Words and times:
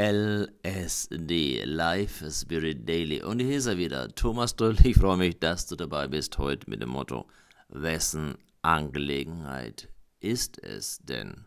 LSD, 0.00 1.66
Life 1.66 2.30
Spirit 2.30 2.88
Daily. 2.88 3.22
Und 3.22 3.40
hier 3.40 3.58
ist 3.58 3.66
er 3.66 3.76
wieder, 3.76 4.08
Thomas 4.14 4.56
Doll. 4.56 4.74
Ich 4.82 4.96
freue 4.96 5.18
mich, 5.18 5.38
dass 5.38 5.66
du 5.66 5.76
dabei 5.76 6.08
bist 6.08 6.38
heute 6.38 6.70
mit 6.70 6.80
dem 6.80 6.88
Motto, 6.88 7.26
wessen 7.68 8.38
Angelegenheit 8.62 9.90
ist 10.20 10.58
es 10.62 11.00
denn? 11.00 11.44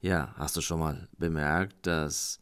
Ja, 0.00 0.34
hast 0.36 0.54
du 0.54 0.60
schon 0.60 0.80
mal 0.80 1.08
bemerkt, 1.16 1.86
dass 1.86 2.40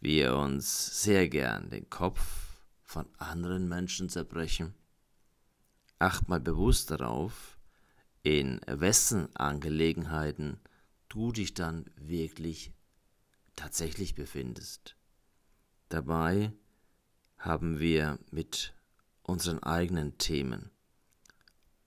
wir 0.00 0.34
uns 0.34 1.02
sehr 1.02 1.28
gern 1.28 1.70
den 1.70 1.88
Kopf 1.88 2.64
von 2.82 3.06
anderen 3.18 3.68
Menschen 3.68 4.08
zerbrechen? 4.08 4.74
Acht 6.00 6.28
mal 6.28 6.40
bewusst 6.40 6.90
darauf, 6.90 7.58
in 8.24 8.60
wessen 8.66 9.28
Angelegenheiten 9.36 10.58
du 11.08 11.30
dich 11.30 11.54
dann 11.54 11.84
wirklich 11.94 12.72
tatsächlich 13.56 14.14
befindest. 14.14 14.96
Dabei 15.88 16.52
haben 17.38 17.78
wir 17.78 18.18
mit 18.30 18.74
unseren 19.22 19.62
eigenen 19.62 20.18
Themen 20.18 20.70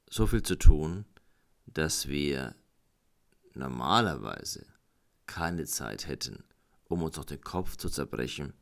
so 0.09 0.27
viel 0.27 0.43
zu 0.43 0.57
tun, 0.57 1.05
dass 1.65 2.07
wir 2.07 2.55
normalerweise 3.53 4.65
keine 5.25 5.65
Zeit 5.65 6.07
hätten, 6.07 6.43
um 6.85 7.03
uns 7.03 7.17
auf 7.17 7.25
den 7.25 7.41
Kopf 7.41 7.77
zu 7.77 7.89
zerbrechen 7.89 8.53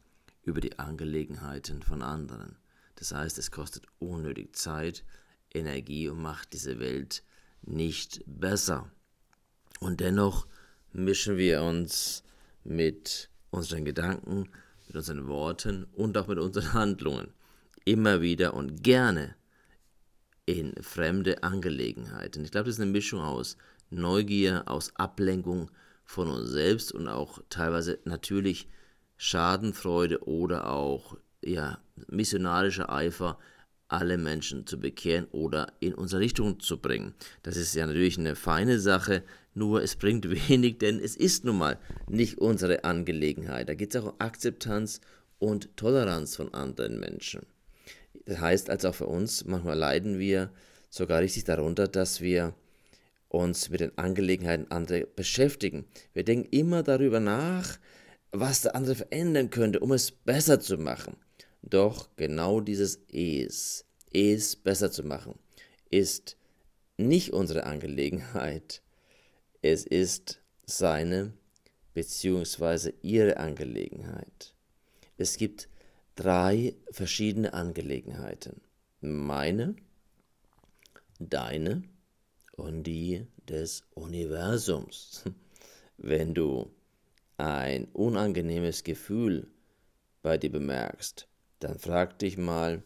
über 0.43 0.61
die 0.61 0.79
Angelegenheiten 0.79 1.81
von 1.81 2.01
anderen. 2.01 2.57
Das 2.95 3.13
heißt, 3.13 3.37
es 3.37 3.51
kostet 3.51 3.85
unnötig 3.99 4.55
Zeit, 4.55 5.05
Energie 5.53 6.09
und 6.09 6.21
macht 6.21 6.53
diese 6.53 6.79
Welt 6.79 7.23
nicht 7.61 8.23
besser. 8.25 8.91
Und 9.79 9.99
dennoch 9.99 10.47
mischen 10.91 11.37
wir 11.37 11.61
uns 11.61 12.23
mit 12.67 13.29
unseren 13.49 13.85
Gedanken, 13.85 14.49
mit 14.87 14.95
unseren 14.95 15.27
Worten 15.27 15.85
und 15.93 16.17
auch 16.17 16.27
mit 16.27 16.37
unseren 16.37 16.73
Handlungen 16.73 17.33
immer 17.85 18.21
wieder 18.21 18.53
und 18.53 18.83
gerne 18.83 19.35
in 20.45 20.73
fremde 20.81 21.43
Angelegenheiten. 21.43 22.43
Ich 22.43 22.51
glaube, 22.51 22.65
das 22.65 22.75
ist 22.75 22.81
eine 22.81 22.91
Mischung 22.91 23.21
aus 23.21 23.57
Neugier, 23.89 24.63
aus 24.65 24.95
Ablenkung 24.95 25.71
von 26.03 26.29
uns 26.29 26.49
selbst 26.49 26.91
und 26.91 27.07
auch 27.07 27.39
teilweise 27.49 27.99
natürlich 28.05 28.69
Schadenfreude 29.17 30.23
oder 30.27 30.69
auch 30.69 31.17
ja, 31.43 31.79
missionarischer 32.07 32.91
Eifer, 32.91 33.39
alle 33.87 34.17
Menschen 34.17 34.67
zu 34.67 34.79
bekehren 34.79 35.27
oder 35.31 35.73
in 35.79 35.93
unsere 35.93 36.21
Richtung 36.21 36.59
zu 36.59 36.79
bringen. 36.79 37.13
Das 37.43 37.57
ist 37.57 37.73
ja 37.75 37.85
natürlich 37.85 38.17
eine 38.17 38.35
feine 38.35 38.79
Sache, 38.79 39.23
nur 39.53 39.81
es 39.81 39.95
bringt 39.95 40.29
wenig, 40.49 40.77
denn 40.79 40.99
es 40.99 41.15
ist 41.15 41.45
nun 41.45 41.57
mal 41.57 41.79
nicht 42.07 42.37
unsere 42.37 42.83
Angelegenheit. 42.83 43.69
Da 43.69 43.73
geht 43.73 43.95
es 43.95 44.01
auch 44.01 44.13
um 44.13 44.19
Akzeptanz 44.19 45.01
und 45.39 45.75
Toleranz 45.77 46.35
von 46.35 46.53
anderen 46.53 46.99
Menschen. 46.99 47.45
Das 48.25 48.39
heißt 48.39 48.69
also 48.69 48.89
auch 48.89 48.95
für 48.95 49.07
uns, 49.07 49.45
manchmal 49.45 49.77
leiden 49.77 50.19
wir 50.19 50.51
sogar 50.89 51.21
richtig 51.21 51.45
darunter, 51.45 51.87
dass 51.87 52.21
wir 52.21 52.53
uns 53.29 53.69
mit 53.69 53.81
den 53.81 53.97
Angelegenheiten 53.97 54.71
anderer 54.71 55.05
beschäftigen. 55.15 55.85
Wir 56.13 56.23
denken 56.23 56.47
immer 56.51 56.83
darüber 56.83 57.19
nach, 57.19 57.77
was 58.31 58.61
der 58.61 58.75
andere 58.75 58.95
verändern 58.95 59.49
könnte, 59.49 59.79
um 59.79 59.91
es 59.91 60.11
besser 60.11 60.59
zu 60.59 60.77
machen. 60.77 61.17
Doch 61.69 62.09
genau 62.15 62.61
dieses 62.61 62.99
Es, 63.11 63.85
es 64.13 64.55
besser 64.55 64.89
zu 64.89 65.03
machen, 65.03 65.37
ist 65.89 66.37
nicht 66.95 67.33
unsere 67.33 67.65
Angelegenheit. 67.65 68.81
Es 69.61 69.85
ist 69.85 70.39
seine 70.65 71.33
bzw. 71.93 72.93
ihre 73.01 73.35
Angelegenheit. 73.37 74.53
Es 75.17 75.35
gibt 75.35 75.67
drei 76.15 76.73
verschiedene 76.91 77.53
Angelegenheiten. 77.53 78.61
Meine, 79.01 79.75
deine 81.19 81.83
und 82.55 82.83
die 82.83 83.27
des 83.49 83.83
Universums. 83.93 85.23
Wenn 85.97 86.33
du 86.33 86.71
ein 87.37 87.85
unangenehmes 87.91 88.85
Gefühl 88.85 89.47
bei 90.21 90.37
dir 90.37 90.51
bemerkst, 90.51 91.27
dann 91.59 91.79
frag 91.79 92.19
dich 92.19 92.37
mal, 92.37 92.83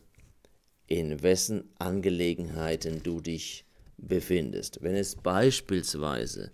in 0.87 1.23
wessen 1.23 1.69
Angelegenheiten 1.79 3.01
du 3.03 3.21
dich 3.21 3.65
befindest. 3.97 4.79
Wenn 4.81 4.95
es 4.95 5.15
beispielsweise 5.15 6.51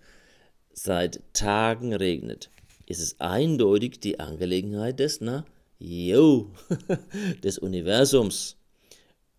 seit 0.72 1.22
Tagen 1.34 1.94
regnet, 1.94 2.52
ist 2.86 3.02
es 3.02 3.20
eindeutig 3.20 4.00
die 4.00 4.20
Angelegenheit 4.20 5.00
des, 5.00 5.22
na, 5.22 5.46
yo, 5.80 6.52
des 7.44 7.58
Universums. 7.58 8.58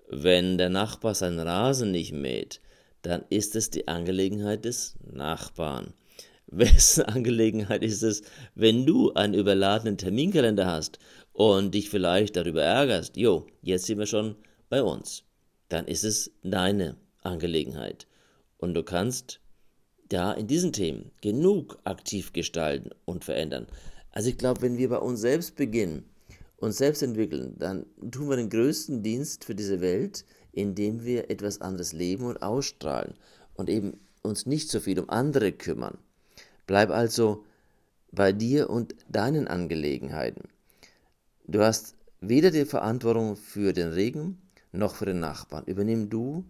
Wenn 0.08 0.58
der 0.58 0.70
Nachbar 0.70 1.14
seinen 1.14 1.38
Rasen 1.38 1.90
nicht 1.90 2.12
mäht, 2.12 2.60
dann 3.02 3.24
ist 3.30 3.56
es 3.56 3.70
die 3.70 3.88
Angelegenheit 3.88 4.64
des 4.64 4.96
Nachbarn. 5.00 5.94
Wessen 6.50 7.04
Angelegenheit 7.06 7.82
ist 7.82 8.02
es, 8.02 8.22
wenn 8.54 8.86
du 8.86 9.12
einen 9.12 9.34
überladenen 9.34 9.98
Terminkalender 9.98 10.66
hast 10.66 10.98
und 11.32 11.74
dich 11.74 11.90
vielleicht 11.90 12.36
darüber 12.36 12.62
ärgerst, 12.62 13.16
jo, 13.16 13.46
jetzt 13.62 13.86
sind 13.86 13.98
wir 13.98 14.06
schon 14.06 14.36
bei 14.68 14.82
uns, 14.82 15.24
dann 15.68 15.86
ist 15.86 16.04
es 16.04 16.30
deine 16.42 16.96
Angelegenheit. 17.22 18.06
Und 18.56 18.74
du 18.74 18.82
kannst 18.82 19.40
da 20.08 20.32
in 20.32 20.46
diesen 20.46 20.72
Themen 20.72 21.10
genug 21.20 21.78
aktiv 21.84 22.32
gestalten 22.32 22.90
und 23.04 23.24
verändern. 23.24 23.66
Also 24.10 24.30
ich 24.30 24.38
glaube, 24.38 24.62
wenn 24.62 24.78
wir 24.78 24.88
bei 24.88 24.98
uns 24.98 25.20
selbst 25.20 25.54
beginnen, 25.56 26.04
uns 26.56 26.78
selbst 26.78 27.02
entwickeln, 27.02 27.54
dann 27.58 27.86
tun 28.10 28.28
wir 28.28 28.36
den 28.36 28.48
größten 28.48 29.02
Dienst 29.02 29.44
für 29.44 29.54
diese 29.54 29.80
Welt, 29.80 30.24
indem 30.52 31.04
wir 31.04 31.30
etwas 31.30 31.60
anderes 31.60 31.92
leben 31.92 32.24
und 32.24 32.42
ausstrahlen 32.42 33.14
und 33.54 33.68
eben 33.68 34.00
uns 34.22 34.46
nicht 34.46 34.70
so 34.70 34.80
viel 34.80 34.98
um 34.98 35.08
andere 35.08 35.52
kümmern. 35.52 35.98
Bleib 36.68 36.90
also 36.90 37.46
bei 38.12 38.30
dir 38.30 38.68
und 38.68 38.94
deinen 39.08 39.48
Angelegenheiten. 39.48 40.44
Du 41.46 41.62
hast 41.62 41.96
weder 42.20 42.50
die 42.50 42.66
Verantwortung 42.66 43.36
für 43.36 43.72
den 43.72 43.88
Regen 43.88 44.40
noch 44.70 44.94
für 44.94 45.06
den 45.06 45.18
Nachbarn. 45.18 45.64
Übernimm 45.64 46.10
du 46.10 46.44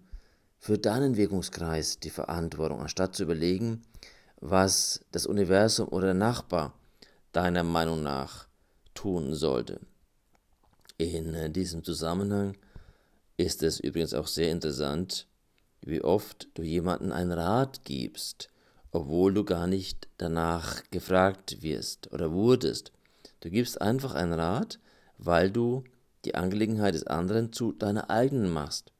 für 0.58 0.76
deinen 0.76 1.16
Wirkungskreis 1.16 2.00
die 2.00 2.10
Verantwortung, 2.10 2.80
anstatt 2.80 3.14
zu 3.14 3.22
überlegen, 3.22 3.82
was 4.40 5.04
das 5.12 5.24
Universum 5.24 5.86
oder 5.86 6.06
der 6.06 6.14
Nachbar 6.14 6.74
deiner 7.30 7.62
Meinung 7.62 8.02
nach 8.02 8.48
tun 8.94 9.36
sollte. 9.36 9.78
In 10.96 11.52
diesem 11.52 11.84
Zusammenhang 11.84 12.56
ist 13.36 13.62
es 13.62 13.78
übrigens 13.78 14.14
auch 14.14 14.26
sehr 14.26 14.50
interessant, 14.50 15.28
wie 15.80 16.02
oft 16.02 16.48
du 16.54 16.64
jemanden 16.64 17.12
einen 17.12 17.30
Rat 17.30 17.84
gibst, 17.84 18.50
obwohl 18.92 19.34
du 19.34 19.44
gar 19.44 19.66
nicht 19.66 20.08
danach 20.18 20.82
gefragt 20.90 21.62
wirst 21.62 22.12
oder 22.12 22.32
wurdest. 22.32 22.92
Du 23.40 23.50
gibst 23.50 23.80
einfach 23.80 24.14
einen 24.14 24.32
Rat, 24.32 24.78
weil 25.18 25.50
du 25.50 25.84
die 26.24 26.34
Angelegenheit 26.34 26.94
des 26.94 27.06
anderen 27.06 27.52
zu 27.52 27.72
deiner 27.72 28.10
eigenen 28.10 28.50
machst. 28.50 28.92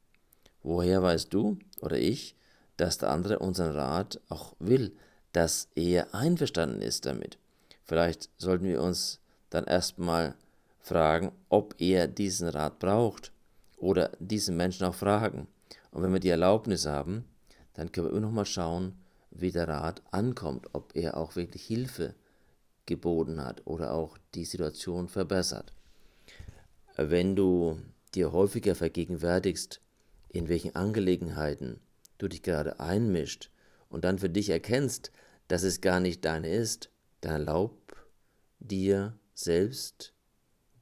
Woher 0.63 1.01
weißt 1.01 1.33
du 1.33 1.57
oder 1.81 1.97
ich, 1.97 2.35
dass 2.77 2.97
der 2.97 3.11
andere 3.11 3.39
unseren 3.39 3.75
Rat 3.75 4.21
auch 4.29 4.53
will, 4.59 4.93
dass 5.33 5.69
er 5.75 6.13
einverstanden 6.13 6.81
ist 6.81 7.05
damit? 7.05 7.37
Vielleicht 7.83 8.29
sollten 8.37 8.65
wir 8.65 8.81
uns 8.81 9.19
dann 9.49 9.65
erstmal 9.65 10.35
fragen, 10.79 11.31
ob 11.49 11.75
er 11.79 12.07
diesen 12.07 12.49
Rat 12.49 12.79
braucht 12.79 13.31
oder 13.77 14.11
diesen 14.19 14.55
Menschen 14.57 14.85
auch 14.85 14.95
fragen. 14.95 15.47
Und 15.91 16.03
wenn 16.03 16.13
wir 16.13 16.19
die 16.19 16.29
Erlaubnis 16.29 16.85
haben, 16.85 17.25
dann 17.73 17.91
können 17.91 18.07
wir 18.07 18.11
immer 18.11 18.27
noch 18.27 18.31
mal 18.31 18.45
schauen, 18.45 18.93
wie 19.31 19.51
der 19.51 19.67
Rat 19.67 20.01
ankommt, 20.11 20.67
ob 20.73 20.95
er 20.95 21.17
auch 21.17 21.35
wirklich 21.35 21.65
Hilfe 21.65 22.15
geboten 22.85 23.43
hat 23.43 23.61
oder 23.65 23.93
auch 23.93 24.17
die 24.33 24.45
Situation 24.45 25.07
verbessert. 25.07 25.73
Wenn 26.97 27.35
du 27.35 27.79
dir 28.15 28.31
häufiger 28.31 28.75
vergegenwärtigst, 28.75 29.79
in 30.29 30.49
welchen 30.49 30.75
Angelegenheiten 30.75 31.79
du 32.17 32.27
dich 32.27 32.41
gerade 32.41 32.79
einmischt 32.79 33.49
und 33.89 34.03
dann 34.03 34.19
für 34.19 34.29
dich 34.29 34.49
erkennst, 34.49 35.11
dass 35.47 35.63
es 35.63 35.81
gar 35.81 35.99
nicht 35.99 36.25
deine 36.25 36.49
ist, 36.49 36.89
dann 37.21 37.33
erlaub 37.33 37.95
dir 38.59 39.17
selbst, 39.33 40.13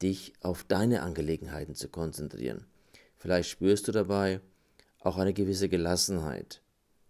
dich 0.01 0.33
auf 0.41 0.63
deine 0.63 1.01
Angelegenheiten 1.01 1.75
zu 1.75 1.89
konzentrieren. 1.89 2.65
Vielleicht 3.17 3.49
spürst 3.49 3.87
du 3.87 3.91
dabei 3.91 4.41
auch 4.99 5.17
eine 5.17 5.33
gewisse 5.33 5.69
Gelassenheit, 5.69 6.61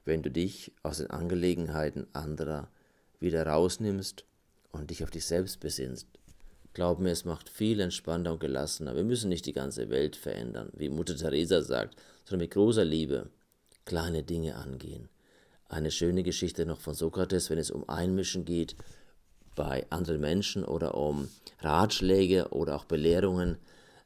wenn 0.08 0.24
du 0.24 0.32
dich 0.32 0.72
aus 0.84 0.98
den 0.98 1.12
Angelegenheiten 1.12 2.08
anderer 2.14 2.70
wieder 3.20 3.46
rausnimmst 3.46 4.24
und 4.72 4.90
dich 4.90 5.04
auf 5.04 5.12
dich 5.12 5.26
selbst 5.26 5.60
besinnst. 5.60 6.08
Glaub 6.74 7.00
mir, 7.00 7.12
es 7.12 7.26
macht 7.26 7.50
viel 7.50 7.80
entspannter 7.82 8.34
und 8.34 8.40
gelassener. 8.40 8.96
Wir 8.96 9.04
müssen 9.04 9.30
nicht 9.30 9.46
die 9.46 9.54
ganze 9.54 9.90
Welt 9.90 10.16
verändern, 10.16 10.70
wie 10.74 10.90
Mutter 10.90 11.16
Teresa 11.16 11.62
sagt, 11.62 11.96
sondern 12.24 12.46
mit 12.46 12.52
großer 12.52 12.86
Liebe 12.86 13.30
kleine 13.86 14.24
Dinge 14.24 14.56
angehen. 14.56 15.10
Eine 15.68 15.92
schöne 15.92 16.24
Geschichte 16.24 16.66
noch 16.66 16.80
von 16.80 16.94
Sokrates, 16.94 17.50
wenn 17.50 17.58
es 17.58 17.72
um 17.72 17.90
Einmischen 17.90 18.46
geht, 18.46 18.76
bei 19.56 19.86
anderen 19.90 20.22
Menschen 20.22 20.64
oder 20.64 20.96
um 20.96 21.28
Ratschläge 21.60 22.50
oder 22.50 22.76
auch 22.76 22.86
Belehrungen 22.86 23.58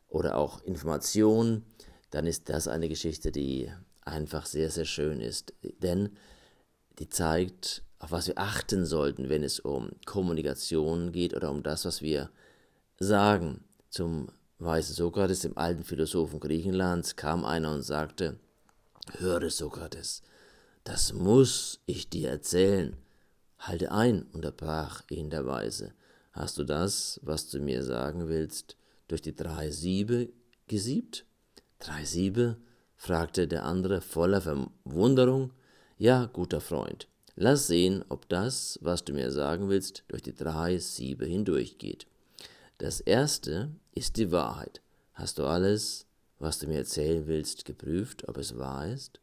oder 0.07 0.37
auch 0.37 0.63
Informationen, 0.63 1.65
dann 2.09 2.25
ist 2.25 2.49
das 2.49 2.67
eine 2.67 2.89
Geschichte, 2.89 3.31
die 3.31 3.71
einfach 4.11 4.45
sehr, 4.45 4.69
sehr 4.69 4.85
schön 4.85 5.19
ist. 5.19 5.53
Denn 5.81 6.09
die 6.99 7.09
zeigt, 7.09 7.83
auf 7.97 8.11
was 8.11 8.27
wir 8.27 8.37
achten 8.37 8.85
sollten, 8.85 9.29
wenn 9.29 9.43
es 9.43 9.59
um 9.59 9.91
Kommunikation 10.05 11.11
geht 11.11 11.35
oder 11.35 11.49
um 11.51 11.63
das, 11.63 11.85
was 11.85 12.01
wir 12.01 12.29
sagen. 12.99 13.63
Zum 13.89 14.29
weisen 14.59 14.95
Sokrates, 14.95 15.39
dem 15.39 15.57
alten 15.57 15.83
Philosophen 15.83 16.39
Griechenlands, 16.39 17.15
kam 17.15 17.45
einer 17.45 17.73
und 17.73 17.81
sagte, 17.81 18.39
Höre 19.17 19.49
Sokrates, 19.49 20.21
das 20.83 21.13
muss 21.13 21.79
ich 21.85 22.09
dir 22.09 22.29
erzählen. 22.29 22.95
Halte 23.59 23.91
ein, 23.91 24.23
unterbrach 24.33 25.03
ihn 25.09 25.29
der 25.29 25.45
Weise. 25.45 25.93
Hast 26.31 26.57
du 26.57 26.63
das, 26.63 27.19
was 27.23 27.49
du 27.49 27.59
mir 27.59 27.83
sagen 27.83 28.27
willst, 28.27 28.77
durch 29.07 29.21
die 29.21 29.35
drei 29.35 29.69
Siebe 29.69 30.29
gesiebt? 30.67 31.25
Drei 31.79 32.05
Siebe? 32.05 32.57
Fragte 33.01 33.47
der 33.47 33.65
andere 33.65 33.99
voller 33.99 34.41
Verwunderung. 34.41 35.53
Ja, 35.97 36.27
guter 36.27 36.61
Freund, 36.61 37.07
lass 37.35 37.65
sehen, 37.65 38.05
ob 38.09 38.29
das, 38.29 38.77
was 38.83 39.03
du 39.03 39.13
mir 39.13 39.31
sagen 39.31 39.69
willst, 39.69 40.03
durch 40.07 40.21
die 40.21 40.35
drei 40.35 40.77
Siebe 40.77 41.25
hindurchgeht. 41.25 42.05
Das 42.77 42.99
erste 42.99 43.71
ist 43.95 44.17
die 44.17 44.31
Wahrheit. 44.31 44.81
Hast 45.15 45.39
du 45.39 45.45
alles, 45.45 46.05
was 46.37 46.59
du 46.59 46.67
mir 46.67 46.77
erzählen 46.77 47.25
willst, 47.25 47.65
geprüft, 47.65 48.27
ob 48.27 48.37
es 48.37 48.59
wahr 48.59 48.87
ist? 48.87 49.19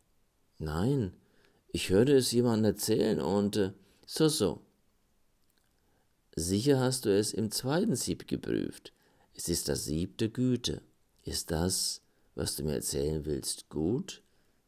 Nein, 0.59 1.13
ich 1.69 1.91
hörte 1.91 2.17
es 2.17 2.33
jemandem 2.33 2.73
erzählen 2.73 3.21
und 3.21 3.57
äh, 3.57 3.71
so, 4.07 4.29
so. 4.29 4.61
Sicher 6.35 6.81
hast 6.81 7.05
du 7.05 7.17
es 7.17 7.33
im 7.33 7.53
zweiten 7.53 7.95
Sieb 7.95 8.27
geprüft. 8.27 8.93
Es 9.35 9.49
ist 9.49 9.69
das 9.69 9.85
Sieb 9.85 10.19
der 10.19 10.31
Güte. 10.31 10.83
Ist 11.23 11.53
das, 11.53 12.03
was 12.38 12.55
du 12.55 12.62
mir 12.62 12.75
erzählen 12.75 13.25
willst, 13.26 13.69
gut? 13.69 14.23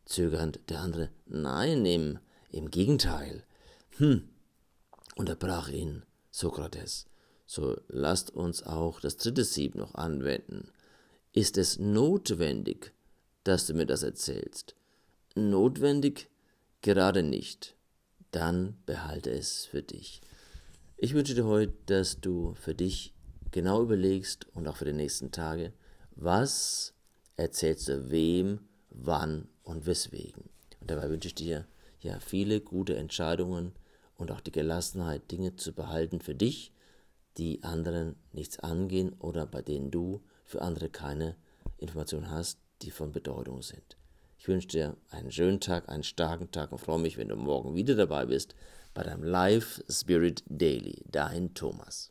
Zögernd 0.05 0.59
der 0.69 0.81
andere. 0.81 1.11
Nein, 1.27 1.87
im, 1.87 2.19
im 2.51 2.71
Gegenteil. 2.71 3.45
Hm, 3.99 4.29
unterbrach 5.15 5.69
ihn 5.69 6.03
Sokrates. 6.33 7.07
So 7.47 7.81
lasst 7.87 8.31
uns 8.33 8.65
auch 8.65 9.01
das 9.01 9.17
dritte 9.17 9.45
Sieb 9.45 9.77
noch 9.77 9.95
anwenden. 9.95 10.73
Ist 11.33 11.59
es 11.59 11.79
notwendig, 11.79 12.93
dass 13.45 13.67
du 13.67 13.75
mir 13.75 13.87
das 13.87 14.03
erzählst? 14.03 14.75
Notwendig? 15.37 16.29
Gerade 16.83 17.23
nicht. 17.23 17.77
Dann 18.33 18.79
behalte 18.85 19.31
es 19.31 19.67
für 19.67 19.83
dich. 19.83 20.21
Ich 20.97 21.15
wünsche 21.15 21.35
dir 21.35 21.47
heute, 21.47 21.75
dass 21.87 22.21
du 22.21 22.55
für 22.55 22.75
dich 22.75 23.15
genau 23.53 23.83
überlegst 23.83 24.49
und 24.55 24.67
auch 24.67 24.77
für 24.77 24.87
die 24.87 24.93
nächsten 24.93 25.31
Tage, 25.31 25.73
was 26.17 26.95
erzählst 27.41 27.89
du 27.89 28.11
wem, 28.11 28.61
wann 28.91 29.49
und 29.63 29.87
weswegen. 29.87 30.51
Und 30.81 30.91
dabei 30.91 31.09
wünsche 31.09 31.29
ich 31.29 31.35
dir 31.35 31.67
ja 32.01 32.19
viele 32.21 32.61
gute 32.61 32.97
Entscheidungen 32.97 33.73
und 34.17 34.31
auch 34.31 34.41
die 34.41 34.53
Gelassenheit, 34.53 35.31
Dinge 35.31 35.57
zu 35.57 35.73
behalten 35.73 36.21
für 36.21 36.35
dich, 36.35 36.73
die 37.39 37.63
anderen 37.63 38.17
nichts 38.33 38.59
angehen 38.59 39.15
oder 39.19 39.47
bei 39.47 39.63
denen 39.63 39.91
du 39.91 40.23
für 40.45 40.63
andere 40.63 40.91
keine 40.91 41.37
Informationen 41.79 42.31
hast, 42.31 42.59
die 42.83 42.91
von 42.91 43.13
Bedeutung 43.13 43.63
sind. 43.63 43.97
Ich 44.39 44.49
wünsche 44.49 44.69
dir 44.69 44.97
einen 45.11 45.33
schönen 45.33 45.61
Tag, 45.61 45.89
einen 45.89 46.03
starken 46.03 46.51
Tag 46.51 46.73
und 46.73 46.79
freue 46.79 46.99
mich, 46.99 47.19
wenn 47.19 47.29
du 47.29 47.37
morgen 47.37 47.75
wieder 47.75 47.95
dabei 47.95 48.27
bist 48.27 48.55
bei 48.95 49.03
deinem 49.03 49.23
Live 49.23 49.83
Spirit 49.89 50.43
Daily. 50.47 51.05
Dein 51.07 51.55
Thomas. 51.55 52.11